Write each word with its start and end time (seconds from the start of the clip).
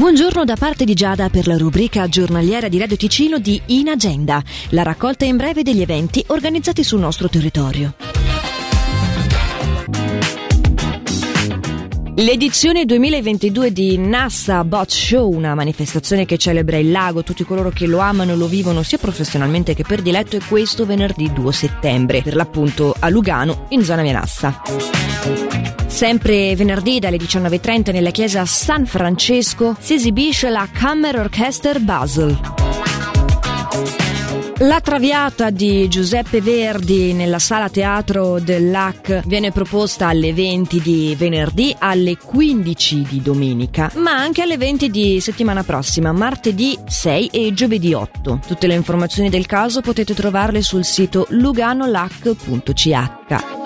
Buongiorno 0.00 0.46
da 0.46 0.56
parte 0.56 0.86
di 0.86 0.94
Giada 0.94 1.28
per 1.28 1.46
la 1.46 1.58
rubrica 1.58 2.08
giornaliera 2.08 2.68
di 2.68 2.78
Radio 2.78 2.96
Ticino 2.96 3.38
di 3.38 3.60
In 3.66 3.90
Agenda, 3.90 4.42
la 4.70 4.82
raccolta 4.82 5.26
in 5.26 5.36
breve 5.36 5.62
degli 5.62 5.82
eventi 5.82 6.24
organizzati 6.28 6.82
sul 6.82 7.00
nostro 7.00 7.28
territorio. 7.28 7.92
L'edizione 12.14 12.86
2022 12.86 13.72
di 13.74 13.98
NASA 13.98 14.64
Bot 14.64 14.88
Show, 14.88 15.30
una 15.30 15.54
manifestazione 15.54 16.24
che 16.24 16.38
celebra 16.38 16.78
il 16.78 16.90
lago, 16.90 17.22
tutti 17.22 17.44
coloro 17.44 17.68
che 17.68 17.86
lo 17.86 17.98
amano 17.98 18.32
e 18.32 18.36
lo 18.36 18.46
vivono 18.46 18.82
sia 18.82 18.96
professionalmente 18.96 19.74
che 19.74 19.84
per 19.86 20.00
diletto, 20.00 20.34
è 20.34 20.40
questo 20.48 20.86
venerdì 20.86 21.30
2 21.30 21.52
settembre, 21.52 22.22
per 22.22 22.36
l'appunto 22.36 22.96
a 22.98 23.10
Lugano, 23.10 23.66
in 23.68 23.84
zona 23.84 24.00
Menassa. 24.00 24.62
Sempre 25.90 26.56
venerdì 26.56 26.98
dalle 26.98 27.18
19.30 27.18 27.92
nella 27.92 28.10
chiesa 28.10 28.46
San 28.46 28.86
Francesco 28.86 29.76
si 29.78 29.94
esibisce 29.94 30.48
la 30.48 30.66
Kammer 30.72 31.18
Orchester 31.18 31.80
Basel. 31.80 32.38
La 34.60 34.80
Traviata 34.80 35.50
di 35.50 35.88
Giuseppe 35.88 36.40
Verdi 36.40 37.12
nella 37.12 37.38
sala 37.38 37.68
teatro 37.68 38.38
dell'AC 38.38 39.22
viene 39.26 39.52
proposta 39.52 40.08
alle 40.08 40.32
20 40.32 40.80
di 40.80 41.14
venerdì, 41.18 41.74
alle 41.78 42.16
15 42.18 43.06
di 43.08 43.22
domenica, 43.22 43.90
ma 43.96 44.12
anche 44.12 44.42
alle 44.42 44.58
20 44.58 44.90
di 44.90 45.20
settimana 45.20 45.64
prossima, 45.64 46.12
martedì 46.12 46.78
6 46.86 47.28
e 47.28 47.52
giovedì 47.52 47.94
8. 47.94 48.40
Tutte 48.46 48.66
le 48.66 48.74
informazioni 48.74 49.28
del 49.28 49.46
caso 49.46 49.80
potete 49.80 50.14
trovarle 50.14 50.62
sul 50.62 50.84
sito 50.84 51.26
luganolac.ch. 51.30 53.59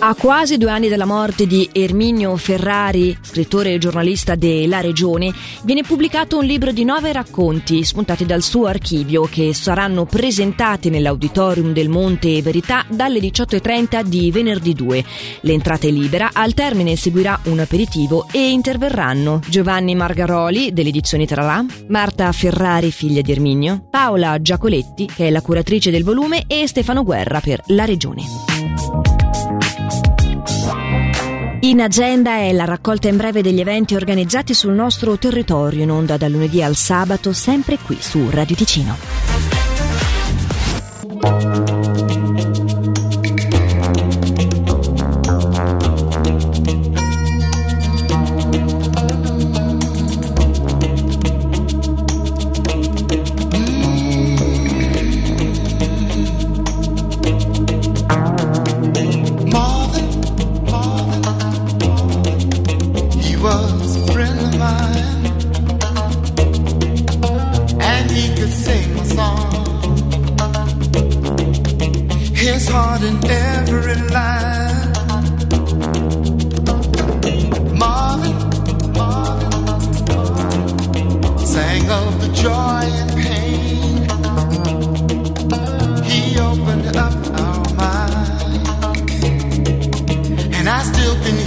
A 0.00 0.14
quasi 0.14 0.58
due 0.58 0.70
anni 0.70 0.88
dalla 0.88 1.04
morte 1.04 1.44
di 1.44 1.68
Erminio 1.72 2.36
Ferrari, 2.36 3.18
scrittore 3.20 3.74
e 3.74 3.78
giornalista 3.78 4.36
della 4.36 4.80
Regione, 4.80 5.34
viene 5.64 5.82
pubblicato 5.82 6.38
un 6.38 6.44
libro 6.44 6.70
di 6.70 6.84
nove 6.84 7.12
racconti 7.12 7.82
spuntati 7.82 8.24
dal 8.24 8.42
suo 8.42 8.66
archivio 8.66 9.22
che 9.24 9.52
saranno 9.54 10.04
presentati 10.04 10.88
nell'Auditorium 10.88 11.72
del 11.72 11.88
Monte 11.88 12.40
Verità 12.42 12.86
dalle 12.88 13.18
18.30 13.18 14.02
di 14.02 14.30
venerdì 14.30 14.72
2. 14.72 15.04
L'entrata 15.40 15.88
è 15.88 15.90
libera, 15.90 16.30
al 16.32 16.54
termine 16.54 16.94
seguirà 16.94 17.40
un 17.46 17.58
aperitivo 17.58 18.28
e 18.30 18.50
interverranno 18.50 19.40
Giovanni 19.48 19.96
Margaroli 19.96 20.72
dell'edizione 20.72 21.26
Tralà, 21.26 21.66
Marta 21.88 22.30
Ferrari, 22.30 22.92
figlia 22.92 23.20
di 23.20 23.32
Erminio, 23.32 23.88
Paola 23.90 24.40
Giacoletti, 24.40 25.06
che 25.06 25.26
è 25.26 25.30
la 25.30 25.42
curatrice 25.42 25.90
del 25.90 26.04
volume, 26.04 26.44
e 26.46 26.68
Stefano 26.68 27.02
Guerra 27.02 27.40
per 27.40 27.60
la 27.66 27.84
Regione. 27.84 28.47
In 31.60 31.80
agenda 31.80 32.36
è 32.36 32.52
la 32.52 32.64
raccolta 32.64 33.08
in 33.08 33.16
breve 33.16 33.42
degli 33.42 33.58
eventi 33.58 33.96
organizzati 33.96 34.54
sul 34.54 34.74
nostro 34.74 35.18
territorio 35.18 35.82
in 35.82 35.90
onda 35.90 36.16
dal 36.16 36.30
lunedì 36.30 36.62
al 36.62 36.76
sabato, 36.76 37.32
sempre 37.32 37.78
qui 37.84 37.96
su 38.00 38.30
Radio 38.30 38.54
Ticino. 38.54 38.96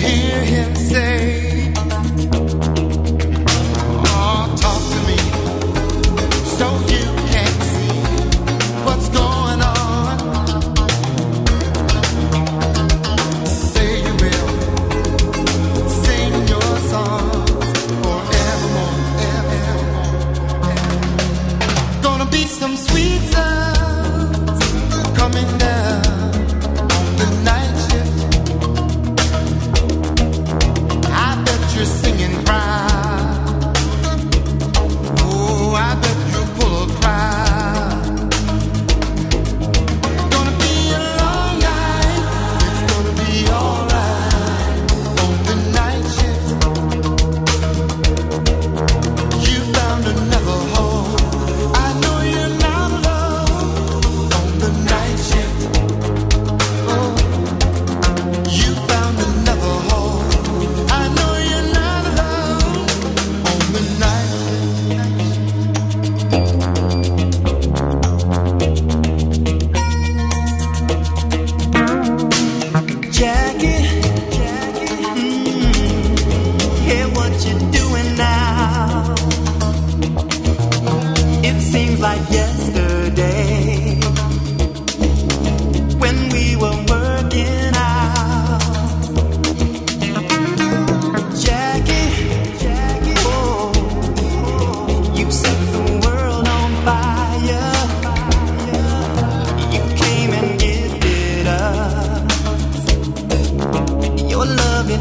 Hear 0.01 0.43
him 0.43 0.75
say. 0.75 1.50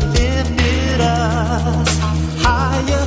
lifted 0.08 1.00
us 1.00 1.98
higher 2.44 3.06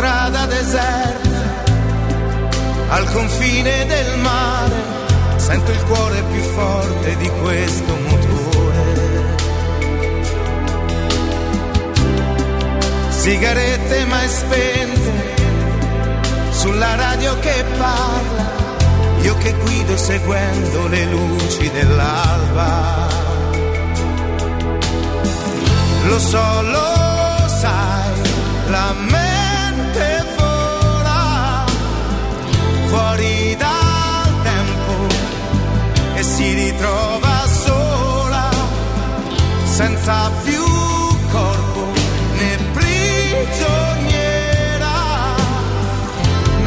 strada 0.00 0.46
deserta, 0.46 1.42
al 2.88 3.12
confine 3.12 3.84
del 3.84 4.18
mare, 4.20 4.82
sento 5.36 5.70
il 5.72 5.82
cuore 5.82 6.22
più 6.22 6.40
forte 6.40 7.16
di 7.18 7.30
questo 7.42 7.94
motore. 8.08 9.36
Sigarette 13.10 14.06
mai 14.06 14.28
spente, 14.28 15.12
sulla 16.52 16.94
radio 16.94 17.38
che 17.40 17.64
parla, 17.76 18.50
io 19.20 19.36
che 19.36 19.52
guido 19.52 19.98
seguendo 19.98 20.88
le 20.88 21.04
luci 21.04 21.70
dell'alba. 21.72 23.06
Lo 26.06 26.18
so, 26.18 26.62
lo 26.62 27.48
sai, 27.60 28.14
la 28.70 28.94
mente 28.96 29.19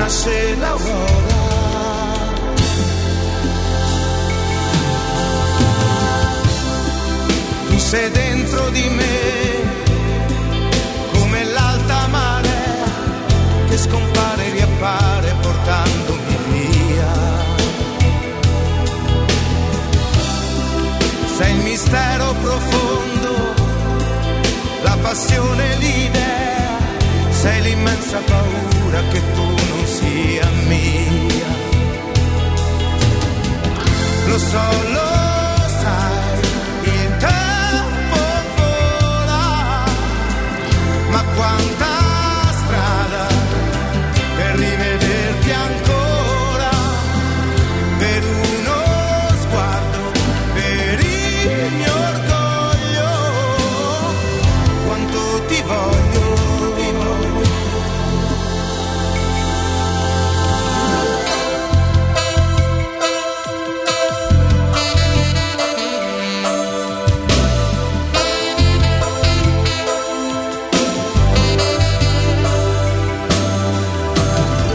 Nasce 0.04 0.56
l'aurora. 0.60 1.42
Tu 7.70 7.78
sei 7.78 8.12
dentro 8.12 8.70
di 8.72 8.90
me 8.90 9.18
come 11.14 11.46
l'alta 11.46 12.08
marea 12.08 12.84
che 13.70 13.78
scompare 13.78 14.46
e 14.46 14.52
riappare 14.52 15.36
portandomi 15.40 16.38
via. 16.50 17.14
Sei 21.38 21.52
il 21.56 21.62
mistero 21.64 22.34
profondo, 22.42 23.54
la 24.82 24.98
passione, 25.02 25.76
l'idea, 25.78 26.78
sei 27.30 27.62
l'immensa 27.62 28.18
paura 28.18 29.02
che 29.10 29.22
tu 29.34 29.63